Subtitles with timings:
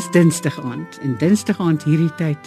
[0.00, 2.46] Dis Dinsdag aand en Dinsdag aand hierdie tyd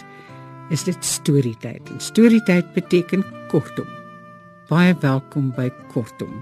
[0.74, 1.86] is dit storietyd.
[1.86, 3.86] En storietyd beteken kortom.
[4.66, 6.32] Baie welkom by Kortom.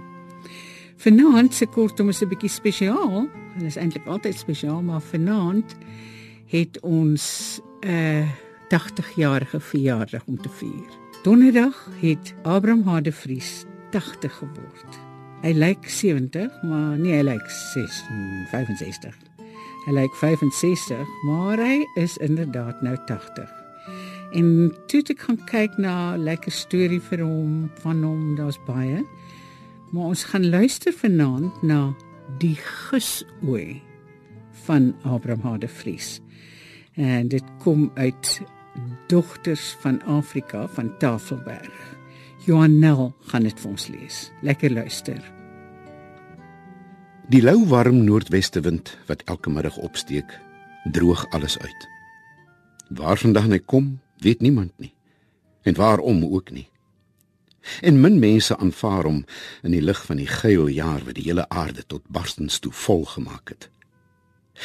[1.04, 3.28] Vanaand se kortom is 'n bietjie spesiaal.
[3.59, 5.77] Dit is eintlik altyd spesiaal, maar vanaand
[6.46, 8.29] het ons 'n uh,
[8.73, 10.88] 80-jarige verjaardag om te vier.
[11.23, 14.98] Donderdag het Abraham Hadevries 80 geword.
[15.42, 17.51] Hy lyk 70, maar nee, hy lyk
[18.48, 19.31] 65.
[19.82, 23.50] Hy lyk 65, maar hy is inderdaad nou 80.
[24.32, 29.02] En toe ek gaan kyk na 'n lekker storie vir hom van hom, daar's baie.
[29.90, 31.95] Maar ons gaan luister vanaand na
[32.38, 33.82] die gusooi
[34.64, 36.20] van Abraham Hadevries.
[36.95, 38.40] En dit kom uit
[39.09, 41.96] Dogters van Afrika van Tafelberg.
[42.46, 44.30] Johanel gaan dit vir ons lees.
[44.42, 45.41] Lekker luister.
[47.30, 50.40] Die lou warm noordweste wind wat elke middag opsteek,
[50.90, 51.88] droog alles uit.
[52.90, 54.90] Waarvandaan hy kom, weet niemand nie.
[55.62, 56.66] En waarom ook nie.
[57.80, 59.23] En min mense aanvaar hom
[59.62, 63.04] in die lig van die geil jaar wat die hele aarde tot barstens toe vol
[63.06, 63.70] gemaak het.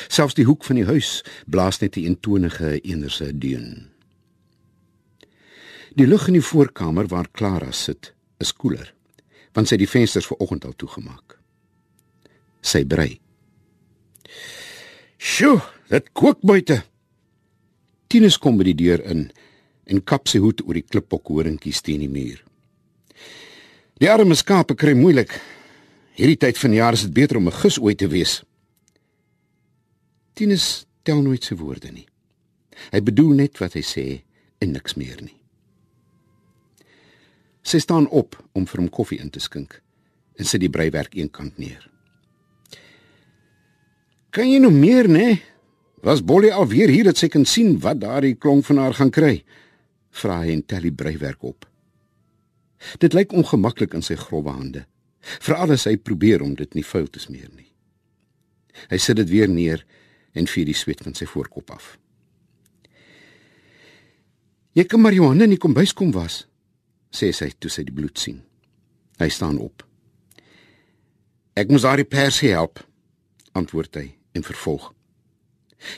[0.10, 3.92] Selfs die hoek van die huis blaas net die eentonige eenerse deun.
[5.94, 8.94] Die lug in die voorkamer waar Clara sit, is koeler,
[9.54, 11.37] want sy het die vensters vanoggend al toegemaak.
[12.68, 13.20] Sy brei.
[15.18, 16.84] "Sjoe, dit kook buite."
[18.08, 19.32] Tinus kom by die deur in
[19.88, 22.44] en kap sy hoed oor die kliphok horingkies teen die muur.
[24.00, 25.32] "Die arme skape kry moeilik.
[26.16, 28.44] Hierdie tyd van jaar is dit beter om 'n gis ooit te wees."
[30.34, 32.08] Tinus tel nooit sy woorde nie.
[32.92, 34.22] Hy bedoel net wat hy sê
[34.62, 35.38] en niks meer nie.
[37.64, 39.82] Sy staan op om vir hom koffie in te skink
[40.38, 41.90] en sit die breiwerk eenkant neer.
[44.36, 45.38] Kan jy nou meer, né?
[46.06, 49.42] Was Bolly alweer hier dat sy kan sien wat daardie klonk van haar gaan kry?
[50.14, 51.66] Vra hy en tel die breiwerk op.
[53.02, 54.86] Dit lyk ongemaklik in sy grove hande.
[55.42, 57.70] Veral as hy probeer om dit nie vuil te smeer nie.
[58.92, 59.84] Hy sit dit weer neer
[60.38, 61.96] en vee die sweet van sy voorkop af.
[64.78, 66.44] Jy kan maar Johanna nie kom bys kom was
[67.18, 68.44] sê sy toe sy die bloed sien.
[69.18, 69.82] Hy staan op.
[71.58, 72.84] Ek moet haar die persie help,
[73.58, 74.92] antwoord hy en vervolg.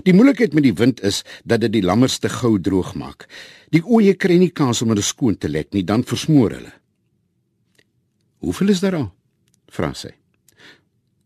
[0.03, 3.27] Die moeilikheid met die wind is dat dit die lammers te gou droog maak.
[3.71, 6.73] Die oeye kry nie kans om hulle skoon te lek nie, dan versmoor hulle.
[8.43, 9.09] Hoeveel is daar al?
[9.69, 10.11] vra sy.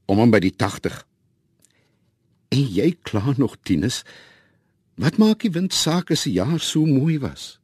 [0.10, 1.02] Om hom by die 80.
[2.54, 4.02] En jy kla nog tienus.
[5.00, 7.58] Wat maak die wind saak as die jaar so mooi was?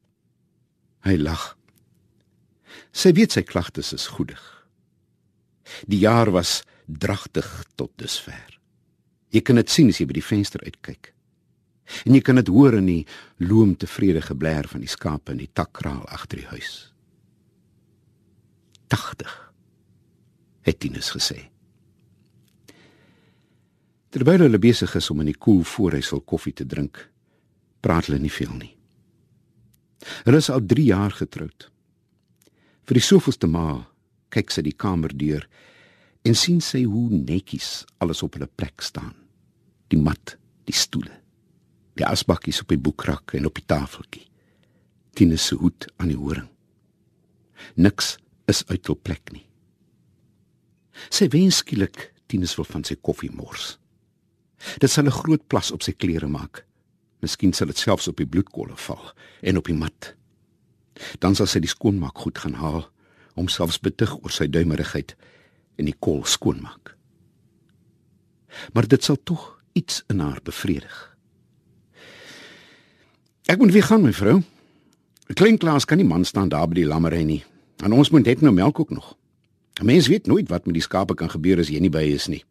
[1.06, 1.52] Hy lag.
[2.96, 4.42] Sy weet sy klagtes is goedig.
[5.86, 8.59] Die jaar was dragtig tot dusver.
[9.30, 11.12] Jy kan dit sien as jy by die venster uitkyk.
[12.06, 13.04] En jy kan dit hoor in die
[13.42, 16.90] loom tevredige blær van die skape in die takkraal agter die huis.
[18.90, 19.36] 80
[20.66, 21.50] het Tinus gesê.
[24.10, 26.98] Terwyl hulle besig is om in die koel voorhuisel koffie te drink,
[27.86, 28.74] praat hulle nie veel nie.
[30.26, 31.70] Hulle is al 3 jaar getroud.
[32.90, 33.84] Vir die soveelste maal
[34.34, 35.46] kyk sy die kamer deur
[36.26, 39.19] en sien sy hoe netjies alles op hulle plek staan.
[39.90, 40.36] Die mat,
[40.70, 41.16] die stoele,
[41.98, 44.28] die asbakkies op die boekrak en op die tafeltjie.
[45.18, 46.48] Tinus se hoed aan die horing.
[47.76, 48.18] Niks
[48.48, 49.46] is uit hul plek nie.
[51.10, 53.80] Sy wens skielik Tinus wil van sy koffie mors.
[54.80, 56.66] Dit sal 'n groot plas op sy klere maak.
[57.22, 60.16] Miskien sal dit selfs op die bloedkolle val en op die mat
[61.20, 62.86] dan sal sy die skoonmaak goed gaan haal
[63.40, 65.16] om selfs betug oor sy duimerigheid
[65.80, 66.96] en die kol skoonmaak.
[68.74, 70.96] Maar dit sal tog iets in haar bevredig.
[73.50, 74.42] Ek moet weer gaan, mevrou.
[75.30, 77.44] 'n Klein klas kan nie man staan daar by die lammery nie.
[77.84, 79.18] En ons moet net nou melk ook nog.
[79.80, 82.28] 'n Mens weet nooit wat met die skape kan gebeur as jy nie by is
[82.28, 82.44] nie.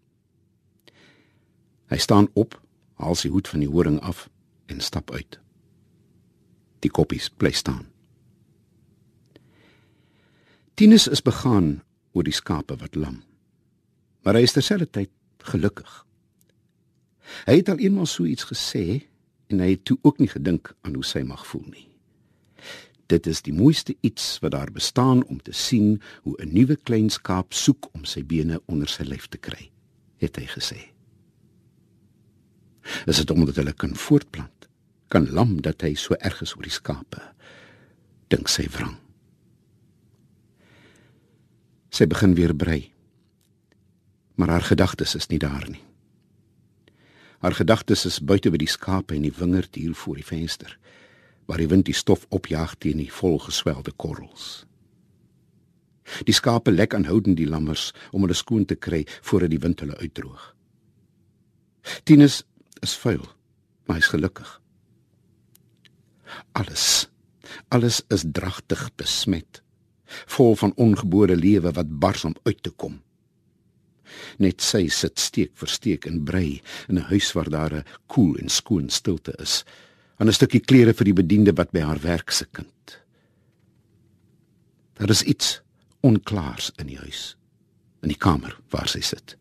[1.88, 2.60] Hy staan op,
[2.94, 4.28] haal sy hoed van die horing af
[4.66, 5.38] en stap uit.
[6.78, 7.86] Die koppies bly staan.
[10.74, 11.82] Tinus is begaan
[12.12, 13.22] oor die skape wat lam.
[14.22, 16.07] Maar hy is terselfdertyd gelukkig.
[17.46, 19.08] Hy het al eenmal so iets gesê
[19.48, 21.88] en hy het toe ook nie gedink aan hoe sy mag voel nie.
[23.08, 27.10] Dit is die mooiste iets wat daar bestaan om te sien hoe 'n nuwe klein
[27.10, 29.70] skaap soek om sy bene onder sy lyf te kry,
[30.16, 30.92] het hy gesê.
[33.06, 34.68] Is dit omdat hulle kan voortplant?
[35.08, 37.22] Kan lam dat hy so erg is oor die skape?
[38.28, 38.96] Dink sy wrang.
[41.90, 42.92] Sy begin weer brei.
[44.34, 45.87] Maar haar gedagtes is nie daar nie.
[47.38, 50.72] Haar gedagtes is buite by die skape en die wingerd hier voor die venster,
[51.46, 54.64] waar die wind die stof opjaag teen die volgeswelde korrels.
[56.26, 59.96] Die skape lek aanhoudend die lammers om hulle skoon te kry voordat die wind hulle
[60.02, 60.54] uitdroog.
[62.08, 62.42] Tinus
[62.82, 63.22] is vuil,
[63.86, 64.50] maar hy's gelukkig.
[66.58, 67.08] Alles,
[67.72, 69.62] alles is dragtig besmet,
[70.26, 72.98] vol van ongebore lewe wat bars om uit te kom.
[74.38, 78.36] Net sy sit steek vir steek in brei in 'n huis waar daar 'n koel
[78.36, 79.64] en skoon stilte is,
[80.18, 82.98] aan 'n stukkie klere vir die bediende wat by haar werk se kind.
[84.94, 85.60] Daar is iets
[86.00, 87.36] onklaars in die huis,
[88.02, 89.36] in die kamer waar sy sit.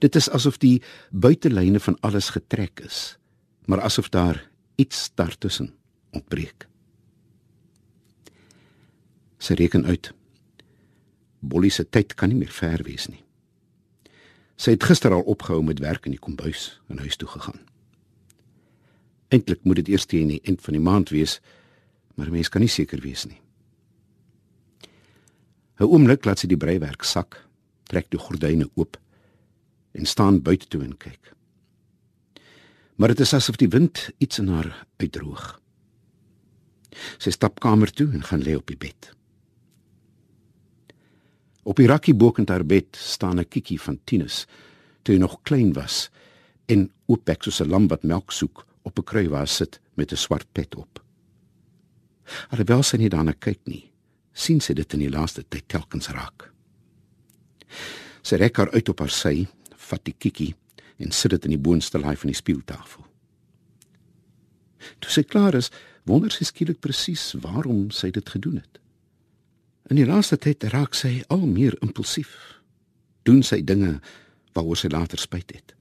[0.00, 3.18] Dit is asof die buitelyne van alles getrek is,
[3.66, 4.40] maar asof daar
[4.76, 5.74] iets daartussen
[6.10, 6.66] ontbreek.
[9.38, 10.12] Sy reken uit.
[11.40, 13.22] Bollie se tyd kan nie meer ver wees nie.
[14.56, 17.60] Sy het gister al opgehou met werk in die kombuis en huis toe gegaan.
[19.28, 21.40] Eintlik moet dit eers teen die eind van die maand wees,
[22.14, 23.40] maar mens kan nie seker wees nie.
[25.76, 27.36] 'n Oomblik laat sy die breiwerk sak,
[27.84, 28.96] trek die gordyne oop
[29.92, 31.34] en staan buite toe en kyk.
[32.96, 35.60] Maar dit is asof die wind iets in haar uitdroog.
[37.18, 39.15] Sy stap kamer toe en gaan lê op die bed.
[41.66, 44.46] Op die rakkie bokant haar bed staan 'n kikkie van Tinus,
[45.02, 46.10] toe hy nog klein was
[46.66, 50.46] en oopbek soos 'n lam wat melk soek op 'n kruiwaar sit met 'n swart
[50.52, 51.02] pet op.
[52.50, 53.90] Alhoewel sy nie daarna kyk nie,
[54.32, 56.52] sien sy dit in die laaste tyd telkens raak.
[58.22, 59.46] Sy rek haar uit op haar sy
[59.76, 60.54] vat die kikkie
[60.98, 63.06] en sit dit in die boonste laai van die speeltafel.
[65.00, 65.70] Toe sy klaar is,
[66.04, 68.80] wonder sy skielik presies waarom sy dit gedoen het.
[69.86, 72.32] In die laaste tyd raak sy al meer impulsief.
[73.26, 74.00] Doen sy dinge
[74.56, 75.74] waaroor sy later spyt het.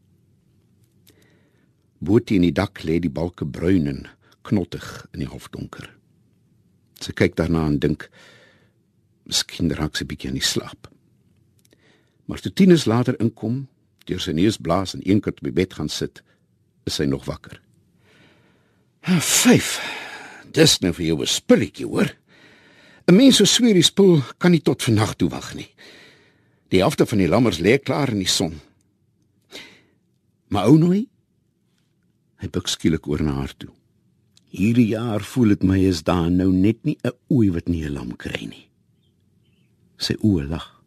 [2.06, 4.04] Boetie in die dak lê die balke bruin en
[4.46, 4.86] knottig
[5.16, 5.88] in die halfdonker.
[7.02, 8.10] Sy kyk daarna en dink
[9.26, 10.92] miskien raak sy bietjie in die slaap.
[12.30, 13.64] Maar toe Tinus later inkom,
[14.06, 16.22] deur sy neus blaas en eenkant op die bed gaan sit,
[16.86, 17.58] is sy nog wakker.
[19.02, 19.80] Ah, "Vyf.
[20.54, 22.14] Dis nou vir jou 'n spulletjie, hoor.
[23.06, 25.70] 'n Mens so sweer die spul kan nie tot vannag toe wag nie.
[26.74, 28.58] Die helfte van die lammers lê klaar in die son.
[30.50, 31.06] Maar ou nooi.
[32.42, 33.70] Hy buig skielik oor na haar toe.
[34.50, 37.94] Hierdie jaar voel dit my is daar nou net nie 'n ooi wat nie 'n
[37.94, 38.70] lam kry nie.
[39.98, 40.82] Sy oë lag.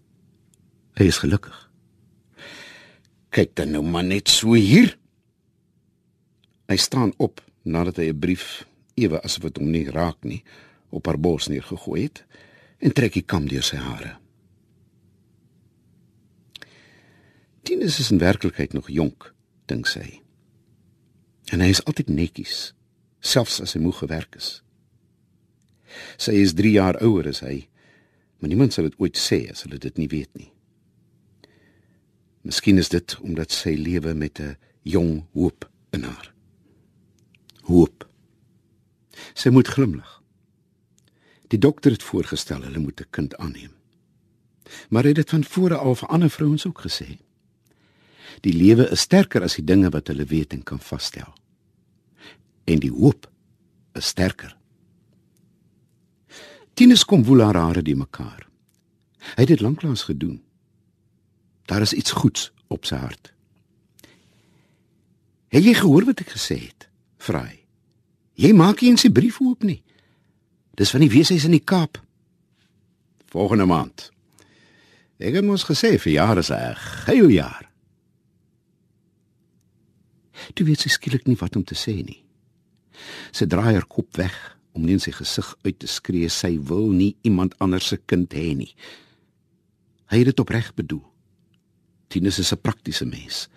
[0.99, 1.71] Hy is gelukkig.
[3.31, 4.99] Kyk dan nou maar net so hier.
[6.69, 10.43] Hy staan op nadat hy 'n brief ewe asof dit hom nie raak nie
[10.91, 12.25] op haar bors neergegooi het
[12.79, 14.17] en trek die kam deur sy hare.
[17.63, 19.35] Tinus is in werklikheid nog jonk,
[19.69, 20.23] dink sy.
[21.53, 22.73] En hy is altyd netjies,
[23.21, 24.63] selfs as hy moeg gewerk is.
[26.21, 27.67] Sy is 3 jaar ouer as hy,
[28.39, 30.51] maar niemand sal dit ooit sê as hulle dit nie weet nie.
[32.47, 36.33] Miskien is dit omdat sy lewe met 'n jong hoop in haar.
[37.69, 38.09] Hoop.
[39.35, 40.18] Sy moet glimlag.
[41.49, 43.73] Die dokter het voorgestel hulle moet 'n kind aanneem.
[44.89, 47.19] Maar hy het dit van vore al vir ander vrouens ook gesê.
[48.41, 51.33] Die lewe is sterker as die dinge wat hulle weet en kan vasstel.
[52.65, 53.31] En die hoop
[53.93, 54.57] is sterker.
[56.75, 58.47] Tinus kom woel haar hare die mekaar.
[59.19, 60.43] Hy het dit lanklaas gedoen.
[61.67, 63.33] Daar is iets goeds op sy hart.
[65.49, 66.89] Het jy gehoor wat ek gesê het?
[67.19, 67.59] Vra hy.
[68.39, 69.83] Jy maak nie eens die brief oop nie.
[70.79, 71.99] Dis van die weeshuis in die Kaap.
[73.33, 74.09] Volgende maand.
[75.19, 77.65] Ek het mos gesê vir jare is 'n geil jaar.
[80.55, 82.23] Toe weet sy skielik nie wat om te sê nie.
[83.33, 86.91] Sy draai haar kop weg om nie in sy gesig uit te skree sy wil
[86.91, 88.75] nie iemand anders se kind hê nie.
[90.07, 91.05] Hy het dit opreg bedoel.
[92.09, 93.49] Tinus is 'n praktiese mens.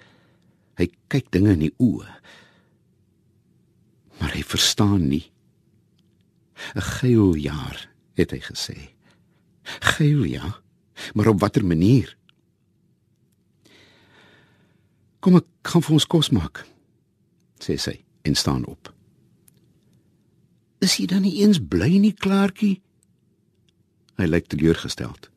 [0.78, 2.10] Hy kyk dinge in die oë.
[4.20, 5.32] Maar hy verstaan nie.
[6.76, 8.78] 'n Geil jaar, het hy gesê.
[9.64, 10.62] Geil ja,
[11.14, 12.18] maar op watter manier?
[15.20, 16.66] Kom ek kan vir ons kos maak,
[17.62, 18.94] sê sy en staan op.
[20.82, 22.82] Is jy dan nie eens bly nie, Klaartjie?
[24.18, 25.30] Hy lyk teleurgesteld.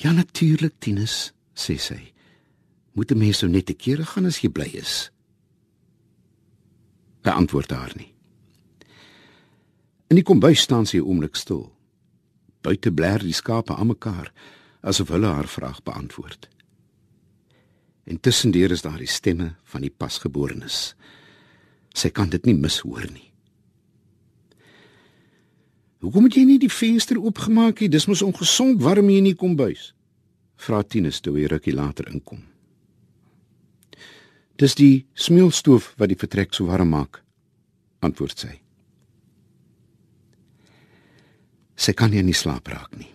[0.00, 2.12] Ja natuurlik, Tinus sê sy.
[2.92, 5.10] Moet 'n mens so net te kere gaan as jy bly is?
[7.24, 8.12] Hy antwoord haar nie.
[10.10, 11.70] In die kombuis staan sy 'n oomblik stil.
[12.62, 14.32] Buite bler die skape aan mekaar
[14.82, 16.48] asof hulle haar vraag beantwoord.
[18.04, 20.94] En tussendeur is daar die stemme van die pasgeborenes.
[21.94, 23.32] Sy kan dit nie mishoor nie.
[26.00, 27.88] Hoekom het jy nie die venster oopgemaak nie?
[27.88, 29.92] Dis mos ongesond warm hier in die kombuis.
[30.56, 32.42] Vra Tinus toe hy rukkie later inkom.
[34.56, 37.22] Dis die smeulstoof wat die vertrek so warm maak,
[38.00, 38.60] antwoord sy.
[41.80, 43.08] Sy kan nie slaap raak nie.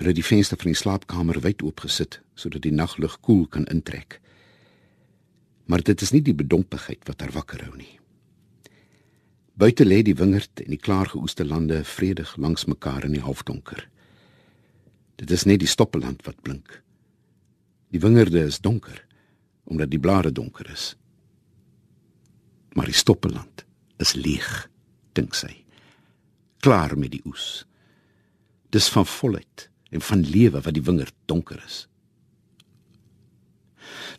[0.00, 4.20] Hulle het die venster van die slaapkamer wyd oopgesit sodat die naglug koel kan intrek.
[5.68, 8.00] Maar dit is nie die bedompigheid wat haar wakker hou nie.
[9.54, 13.84] Buite lê die wingerd en die klaargeoeste lande vredig langs mekaar in die halfdonker.
[15.20, 16.80] Dit is net die stoppeland wat blink.
[17.92, 19.04] Die wingerde is donker
[19.68, 20.96] omdat die blare donker is.
[22.74, 23.62] Maar die stoppeland
[24.02, 24.48] is leeg,
[25.14, 25.61] dink sy.
[26.62, 27.64] Klaar met die oes.
[28.70, 31.86] Dis van volheid en van lewe wat die wingerd donker is.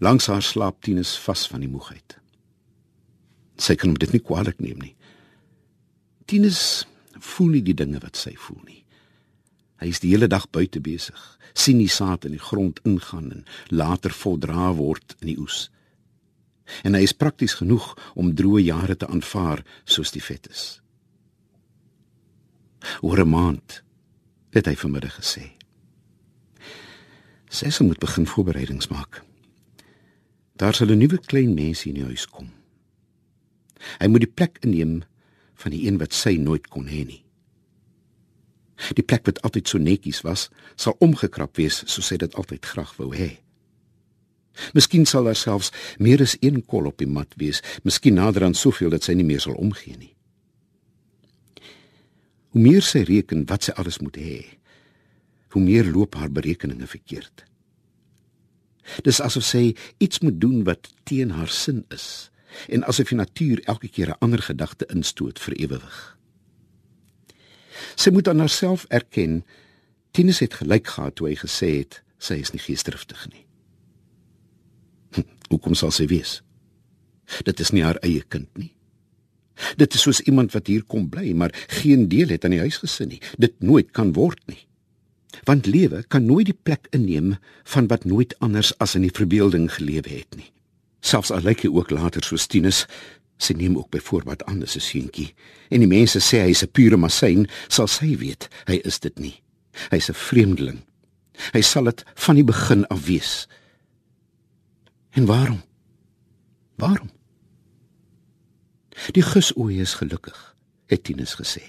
[0.04, 2.18] Langs haar slaap Tinus vas van die moegheid.
[3.56, 4.96] Sy kan dit nie kwaadlik neem nie.
[6.28, 6.84] Tinus
[7.16, 8.82] voel nie die dinge wat sy voel nie.
[9.80, 11.24] Hy is die hele dag buite besig,
[11.56, 15.70] sien die saad in die grond ingaan en later voldra word in die oes.
[16.84, 20.83] En hy is prakties genoeg om droë jare te aanvaar soos die vet is.
[23.02, 23.84] Oor 'n maand
[24.50, 25.52] het hy vanmiddag gesê.
[27.48, 29.24] Cecil moet begin voorbereidings maak.
[30.56, 32.50] Daar sal 'n nuwe klein mens in die huis kom.
[34.00, 35.04] Hy moet die plek inneem
[35.54, 37.24] van die een wat sy nooit kon hê nie.
[38.94, 42.96] Die plek wat altyd so netjies was, sal omgekrap wees soos hy dit altyd graag
[42.98, 43.38] wou hê.
[44.74, 48.54] Miskien sal daar selfs meer as een kol op die mat wees, miskien nader aan
[48.54, 50.14] soveel dat sy nie meer sal omgee nie.
[52.54, 54.38] Hoe meer sy reken wat sy alles moet hê,
[55.54, 57.46] hoe meer loop haar berekeninge verkeerd.
[59.06, 62.30] Dis asof sy iets moet doen wat teen haar sin is
[62.70, 66.18] en asof die natuur elke keer 'n ander gedagte instoot vir ewewig.
[67.96, 69.44] Sy moet aan haarself erken
[70.14, 73.46] Tinus het gelyk gehad toe hy gesê het sy is nie geesdriftig nie.
[75.18, 76.44] Hm, hoekom sal sy wees?
[77.44, 78.76] Dit is nie haar eie kind nie.
[79.78, 83.08] Dit is soos iemand wat hier kom bly, maar geen deel het aan die huisgesin
[83.08, 83.22] nie.
[83.38, 84.68] Dit nooit kan word nie
[85.44, 89.70] want lewe kan nooit die plek inneem van wat nooit anders as in die verbeelding
[89.72, 90.52] gelewe het nie.
[91.02, 92.86] Selfs al lyk hy ook later so Tinus,
[93.42, 95.34] sy neem ook byvoorbeeld anders 'n seentjie
[95.70, 99.42] en die mense sê hy's 'n pure masyn, sal sy weet hy is dit nie.
[99.92, 100.82] Hy's 'n vreemdeling.
[101.54, 103.48] Hy sal dit van die begin af wees.
[105.12, 105.62] En waarom?
[106.78, 107.10] Waarom?
[109.12, 110.56] Die gesoe is gelukkig,
[110.86, 111.64] het Tinus gesê.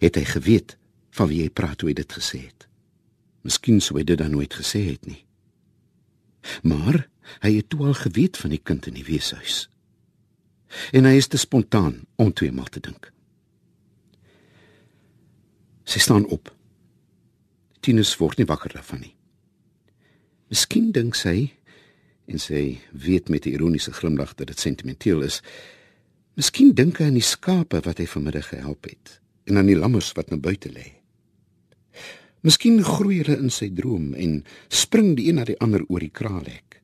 [0.00, 0.76] Het hy geweet
[1.12, 2.68] van wie hy praat toe hy dit gesê het.
[3.44, 5.24] Miskien sou hy dit dan nooit gesê het nie.
[6.62, 7.04] Maar
[7.44, 9.66] hy het toe al geweet van die kind in die weeshuis.
[10.96, 13.10] En hy is te spontaan om tweemaal te dink.
[15.84, 16.48] Sy staan op.
[17.82, 19.14] Tinus word nie wakker daarvan nie.
[20.52, 21.52] Miskien dink sy
[22.26, 25.42] en sy weet met 'n ironiese glimlag dat dit sentimenteel is.
[26.34, 30.12] Miskien dink hy aan die skape wat hy vanmiddag gehelp het en aan die lammers
[30.12, 30.92] wat na buite lê.
[32.40, 36.10] Miskien groei hulle in sy droom en spring die een na die ander oor die
[36.10, 36.82] kraalhek.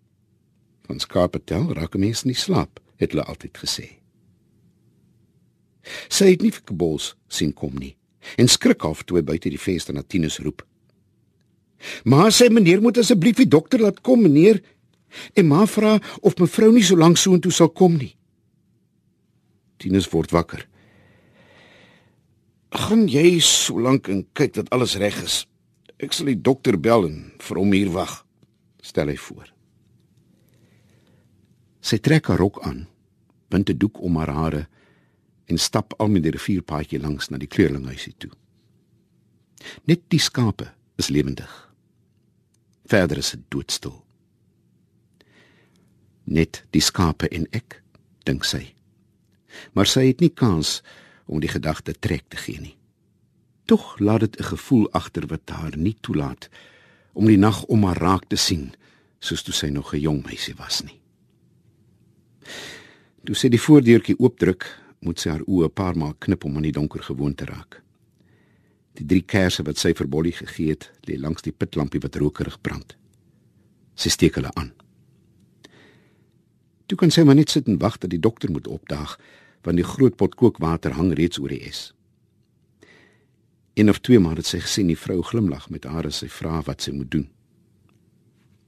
[0.87, 3.99] Van skape tel raak 'n mens nie slaap, het hulle altyd gesê.
[6.09, 7.97] Sy het nie vir Kebols sien kom nie
[8.37, 10.66] en skrik af toe hy buite die venster na Tinus roep.
[12.04, 14.62] "Maar sê meneer moet asseblief die dokter laat kom, meneer."
[15.35, 18.15] En ma vra of mevrou nie so lank so intoe sal kom nie.
[19.79, 20.69] Tinus word wakker.
[22.71, 25.47] "Gaan jy so lank en kyk dat alles reg is?"
[25.99, 28.25] Ek sal die dokter bel en vir hom hier wag,
[28.83, 29.49] stel hy voor.
[31.81, 32.87] Sy trek haar rok aan,
[33.50, 34.69] bind 'n doek om haar hare
[35.47, 38.31] en stap al met die rivierpaadjie langs na die kleurlinghuisie toe.
[39.85, 41.50] Net die skape is lewendig.
[42.85, 44.08] Verder is dit doodstil.
[46.28, 47.80] Net die skape en ek,
[48.28, 48.75] dink sy.
[49.73, 50.82] Maar sy het nie kans
[51.26, 52.76] om die gedagte trek te gee nie.
[53.68, 56.49] Tog laat dit 'n gevoel agter wat haar nie toelaat
[57.12, 58.73] om die nag om haar raak te sien
[59.20, 61.00] soos toe sy nog 'n jong meisie was nie.
[63.25, 64.64] Toe sy die voordeurtjie oopdruk,
[65.00, 67.82] moet sy haar oë 'n paar maal knip om aan die donker gewoon te raak.
[68.94, 72.61] Die drie kersse wat sy vir Bolly gegee het, lê langs die pitlampie wat rokerig
[72.61, 72.97] brand.
[73.94, 74.73] Sy steek hulle aan.
[76.88, 79.18] Toe kan sy maar net sit en wag dat die dokter moet opdaag,
[79.66, 81.90] want die groot pot kookwater hang reeds oor die es.
[83.76, 86.62] Een of twee maal het sy gesien die vrou glimlag met haar as sy vra
[86.66, 87.28] wat sy moet doen.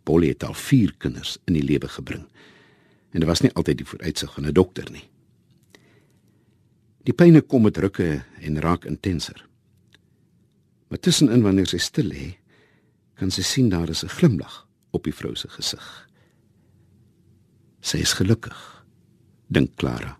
[0.05, 2.27] Polly het al 4 kinders in die lewe gebring.
[3.11, 5.09] En dit was nie altyd die vooruitsig van 'n dokter nie.
[7.09, 9.49] Die pyne kom met rukke en raak intenser.
[10.89, 12.37] Maar tussenin wanneer sy stil lê,
[13.15, 16.10] kan sy sien daar is 'n glimlag op die vrou se gesig.
[17.81, 18.85] Sy is gelukkig,
[19.49, 20.17] dink Clara.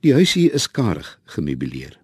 [0.00, 1.98] Die huisie is karig gemeubileer.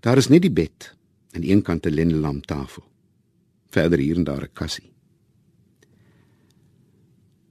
[0.00, 0.94] Daar is net die bed
[1.36, 2.84] en een kant 'n lenlam tafel.
[3.70, 4.90] Verder hier en daar 'n kassie.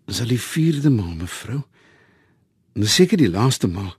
[0.05, 1.61] Dis al die vierde maal, mevrou.
[2.73, 3.95] En seker die laaste maal.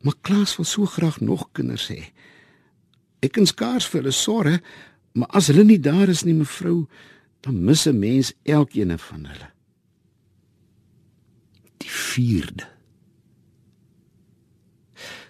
[0.00, 2.12] Maar Klaas wil so graag nog kinders hê.
[3.20, 4.60] Ek kan skaars vir hulle sorg,
[5.12, 6.86] maar as hulle nie daar is nie, mevrou,
[7.40, 9.50] dan mis 'n mens elkeen van hulle.
[11.76, 12.68] Die vierde.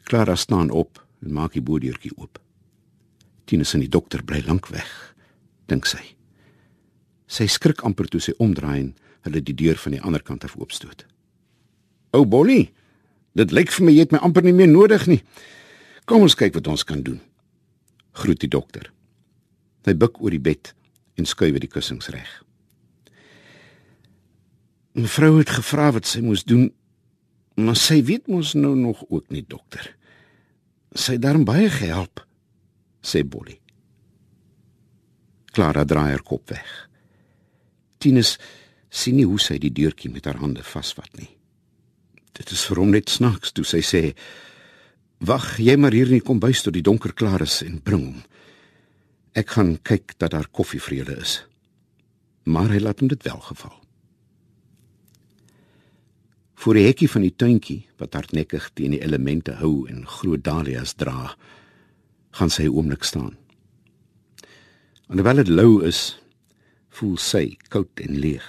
[0.02, 2.40] Clara staan op en maak die boordeurtjie oop.
[3.45, 5.14] Tinus en die dokter bly lank weg,
[5.67, 6.17] dink sy.
[7.26, 10.57] Sy skrik amper toe sy omdraai en hulle die deur van die ander kant af
[10.57, 11.07] oopstoot.
[12.11, 12.73] "Ou Bonnie,
[13.35, 15.23] dit lyk vir my jy het my amper nie meer nodig nie.
[16.05, 17.21] Kom ons kyk wat ons kan doen."
[18.12, 18.93] Groet die dokter.
[19.85, 20.75] Hy buig oor die bed
[21.19, 22.31] en skuif die kussings reg.
[24.99, 26.69] Mevrou het gevra wat sy moes doen,
[27.61, 29.85] maar sy weet mos nou nog ook nie, dokter.
[30.95, 32.25] Sy het daarom baie gehelp,
[33.02, 33.61] sê Bolly.
[35.55, 36.69] Clara draai haar kop weg.
[37.99, 38.37] Tinus
[38.90, 41.31] sien nie hoe sy die deurtjie met haar hande vasvat nie.
[42.35, 44.02] Dit is vir hom net snaaks toe sy sê:
[45.19, 48.23] "Wag, jy maar hier in die kombuis tot die donker klaar is en bring hom.
[49.32, 51.46] Ek gaan kyk dat daar koffie vir julle is."
[52.44, 53.76] Maar hy laat hom dit wel geval.
[56.60, 60.93] Voor die hekkie van die tuintjie wat hardnekkig teen die elemente hou en groot dahlias
[60.95, 61.36] dra,
[62.36, 63.36] gaan sy oomblik staan.
[65.08, 66.19] Alhoewel dit lou is,
[67.00, 68.45] voel sy koud en leeg.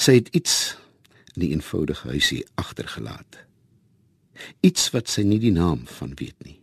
[0.00, 0.56] Sy het iets
[1.34, 3.42] in die eenvoudige huisie agtergelaat.
[4.64, 6.61] Iets wat sy nie die naam van weet nie.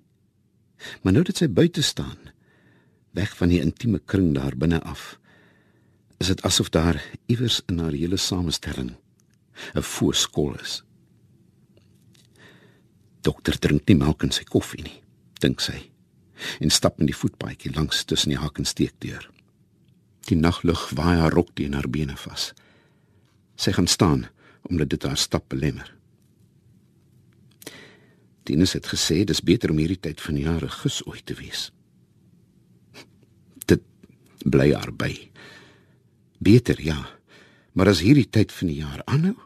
[1.02, 2.18] Maar nou dat sy buite staan,
[3.12, 5.20] weg van die intieme kring daar binne af,
[6.20, 8.96] is dit asof daar iewers in haar hele samestelling
[9.76, 10.84] 'n voorskol is.
[13.22, 15.02] Dokter drink nie melk in sy koffie nie,
[15.44, 15.92] dink sy.
[16.60, 19.30] En stap in die voetpaadjie langs tussen die hak en steekdeur.
[20.28, 22.54] Die naglug waai haar rok teen haar bene vas.
[23.56, 24.28] Sy gaan staan
[24.62, 25.99] omdat dit haar stap belemmer.
[28.50, 31.70] Dinus het gesê dis beter om hierdie tyd van die jaar ges ooit te wees.
[33.70, 33.86] Dit
[34.46, 35.14] bly haar by.
[36.40, 36.98] Beter ja,
[37.74, 39.38] maar as hierdie tyd van die jaar aanhou,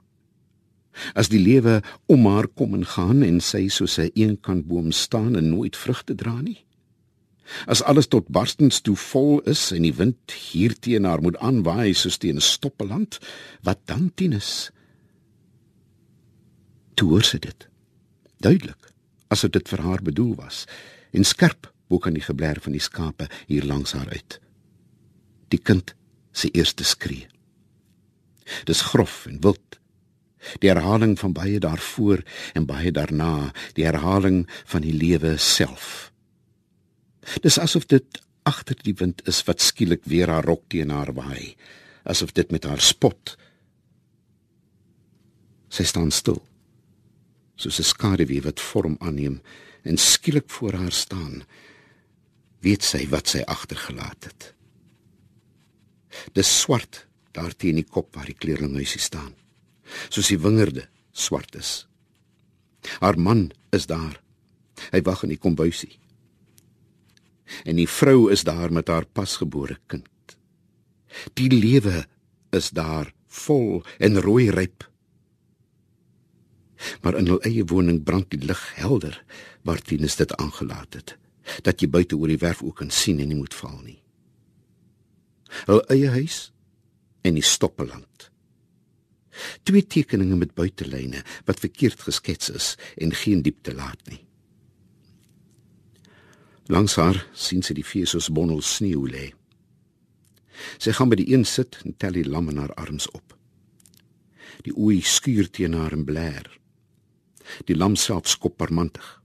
[1.17, 5.49] As die lewe om haar kom en gaan en sy soos 'n eenkantboom staan en
[5.49, 6.65] nooit vrugte dra nie.
[7.67, 11.93] As alles tot barstens toe vol is en die wind hier teen haar moet aanwaai
[11.93, 13.19] soos teen 'n stoppeland,
[13.63, 14.71] wat dan tinus?
[16.93, 17.67] Toe hoor sy dit.
[18.37, 18.92] Duidelik,
[19.33, 20.63] asof dit vir haar bedoel was
[21.13, 24.39] en skerp bo kan die geblær van die skape hier langs haar uit.
[25.53, 25.93] Die kind
[26.33, 27.27] se eerste skree.
[28.65, 29.79] Dis grof en wild
[30.59, 32.19] die herhaling van baie daarvoor
[32.57, 36.11] en baie daarna, die herhaling van die lewe self.
[37.45, 41.55] Dis asof dit agter die wind is wat skielik weer haar rok teen haar waai,
[42.03, 43.37] asof dit met haar spot.
[45.71, 46.41] Sy staan stil,
[47.63, 49.41] soos 'n skaduwee wat vorm aanneem
[49.83, 51.43] en skielik voor haar staan.
[52.59, 54.53] Weet sy wat sy agtergelaat het?
[56.33, 59.33] Dis swart daar teen die kop waar die kleerlinghuisie staan
[60.09, 61.85] soos die wingerde swart is.
[62.99, 64.19] Haar man is daar.
[64.91, 65.97] Hy wag in die kombuisie.
[67.67, 70.09] En die vrou is daar met haar pasgebore kind.
[71.37, 72.05] Die lewe
[72.55, 74.87] is daar vol en rooi ryp.
[77.01, 79.19] Maar in hul eie woning brand die lig helder
[79.63, 81.17] waar Tinus dit aangelaat het
[81.63, 83.99] dat jy buite oor die werf ook kan sien en nie moet val nie.
[85.67, 86.53] Hul eie huis
[87.27, 88.29] en die stoppeland.
[89.67, 94.21] Twee tekeninge met buitelyne wat verkeerd geskets is en geen diepte laat nie.
[96.71, 99.31] Langs haar sien sy die feesos bonnel sneeu lê.
[100.79, 103.35] Sy gaan by die een sit en tel die lam in haar arms op.
[104.63, 106.47] Die ooi skuur teen haar en blær.
[107.65, 109.21] Die lam self skop parmantig.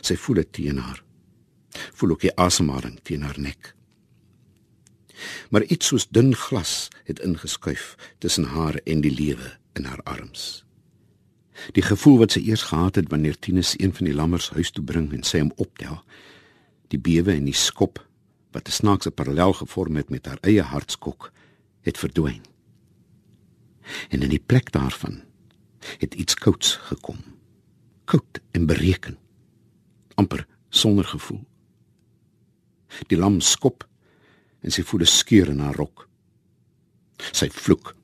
[0.00, 1.02] Sy voel dit teen haar.
[1.94, 3.74] Voel ook die asemhaling teen haar nek
[5.50, 10.64] maar iets soos dun glas het ingeskuif tussen haar en die lewe in haar arms.
[11.76, 14.84] Die gevoel wat sy eers gehad het wanneer Tinus een van die lammers huis toe
[14.84, 16.00] bring en sy hom optel,
[16.88, 18.00] die bewe en die skop
[18.54, 21.32] wat 'n snaakse parallel gevorm het met haar eie hartskok,
[21.80, 22.42] het verdwyn.
[24.08, 25.22] En in die plek daarvan
[25.98, 27.18] het iets kouds gekom.
[28.10, 29.18] Koud en bereken.
[30.20, 31.40] amper sonder gevoel.
[33.08, 33.86] Die lam skop
[34.60, 36.08] en sy voel 'n skeur in haar rok.
[37.32, 37.94] Sy vloek.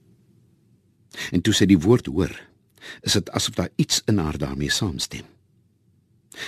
[1.32, 2.32] En toe sy die woord hoor,
[3.02, 5.26] is dit asof daar iets in haar daarmee saamstem.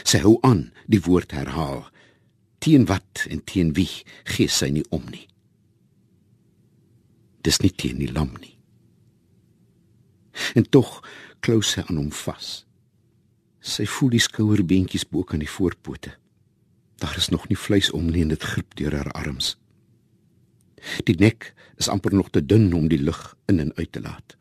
[0.05, 1.90] Sy hou aan die woord herhaal.
[2.59, 3.90] Teen wat en teen wie
[4.25, 5.29] gee sy nie om nie.
[7.42, 8.59] Dis nie teen die lam nie.
[10.55, 11.05] En tog
[11.40, 12.67] klou sy aan hom vas.
[13.61, 16.14] Sy voel die skouerbeentjies bo kan die voorpote.
[16.99, 19.57] Daar is nog nie vleis om nie en dit grip deur haar arms.
[21.07, 24.37] Die nek is amper nog te dun om die lug in en uit te laat.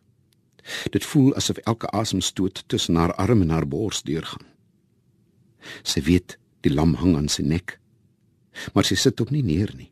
[0.91, 4.45] Dit voel asof elke asemstoot tussen haar arm en haar bors deurgaan.
[5.83, 7.77] Sy weet die lam hang aan sy nek,
[8.73, 9.91] maar sy sit op nie neer nie.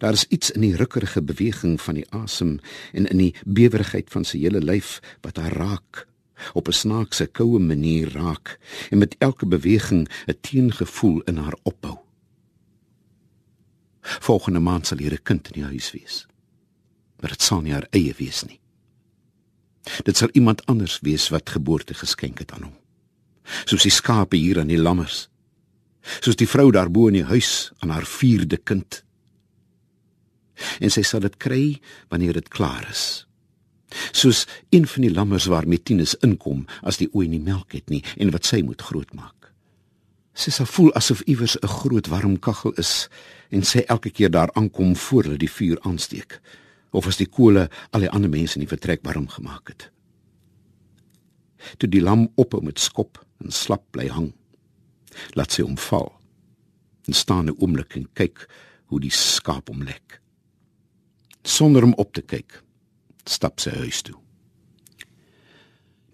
[0.00, 2.56] Daar is iets in die rukkerige beweging van die asem
[2.92, 6.06] en in die bewerigheid van sy hele lyf wat haar raak
[6.52, 8.58] op 'n snaakse koue manier raak
[8.90, 11.98] en met elke beweging 'n teengevoel in haar opbou.
[14.00, 16.26] Volgende maand sal hier 'n kind in die huis wees.
[17.20, 18.60] Maar dit sal nie haar eie wees nie.
[20.02, 22.76] Dit sal iemand anders wees wat geboorte geskenk het aan hom.
[23.64, 25.28] Soos die skape hier aan die lammers.
[26.20, 29.04] Soos die vrou daarbo in die huis aan haar vierde kind.
[30.80, 33.26] En sy sal dit kry wanneer dit klaar is
[34.12, 38.02] soos een van die lammers waarmee Tinus inkom as die ooi nie melk het nie
[38.16, 39.52] en wat sy moet grootmaak.
[40.36, 43.08] Sy sal voel asof iewers 'n groot warm kaggel is
[43.50, 46.40] en sy elke keer daar aankom voor hulle die vuur aansteek
[46.90, 49.90] of as die kole al die ander mense in die vertrek warm gemaak het.
[51.78, 54.32] Toe die lam ophou met skop en slap bly hang,
[55.34, 56.12] laat sy hom val
[57.06, 58.48] en staan 'n oomblik en kyk
[58.86, 60.20] hoe die skaap hom lek.
[61.42, 62.62] Sonder om op te kyk,
[63.28, 64.16] stap sy huis toe.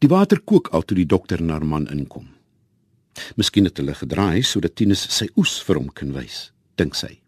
[0.03, 2.27] Die water kook al toe die dokter en haar man inkom.
[3.37, 7.21] Miskien het hulle gedraai sodat Tinus sy oes vir hom kan wys, dink sy.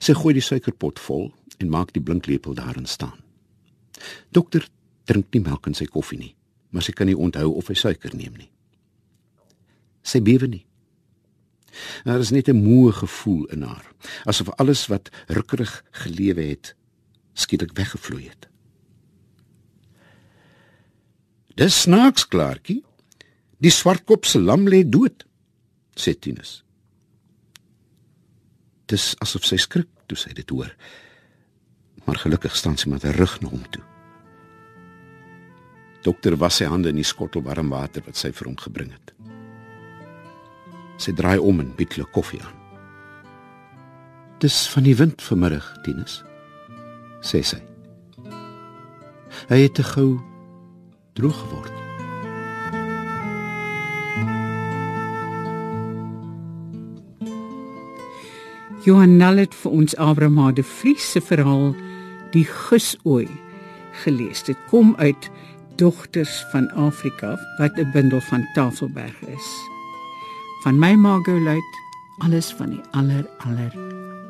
[0.00, 1.28] Sy gooi die suikerpot vol
[1.60, 3.20] en maak die blinklepel daarin staan.
[4.34, 4.66] Dokter
[5.06, 6.32] drink nie melk in sy koffie nie,
[6.72, 8.50] maar sy kan nie onthou of hy suiker neem nie.
[10.04, 10.64] Sy bewe nie.
[12.04, 13.86] Daar is net 'n moe gevoel in haar,
[14.24, 16.74] asof alles wat rukkerig gelewe het,
[17.34, 18.48] skielik weggevloei het.
[21.54, 22.82] Dis snaaks, klaartjie.
[23.62, 25.24] Die swartkop se lam lê dood,
[25.96, 26.64] sê Tinus.
[28.90, 30.72] Dis asof sy skrik toe sy dit hoor.
[32.04, 33.84] Maar gelukkig staan sy met haar rug na hom toe.
[36.04, 39.14] Dokter was sy hande in die skottel warm water wat sy vir hom gebring het.
[41.00, 42.60] Sy draai om en bied hulle koffie aan.
[44.42, 46.18] Dis van die wind vanmiddag, Tinus,
[47.24, 47.62] sê sy.
[49.48, 50.18] Hy het te gou
[51.14, 51.72] droog geword.
[58.84, 61.72] Johan Nallet vir ons Abraham de Vries se verhaal
[62.34, 63.28] Die Gusooi
[64.04, 64.42] gelees.
[64.44, 65.30] Dit kom uit
[65.80, 69.48] Dogters van Afrika wat 'n bundel van Tafelberg is.
[70.62, 71.78] Van my Margolite
[72.18, 73.72] alles van die aller aller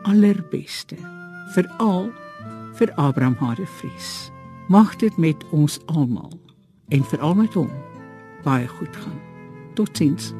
[0.02, 0.96] allerbeste
[1.54, 2.12] veral
[2.72, 4.30] vir Abraham Hade Vries.
[4.68, 6.43] Mag dit met ons almal
[6.88, 7.70] en veral met hom
[8.44, 9.20] baie goed gaan.
[9.74, 10.32] Totsiens.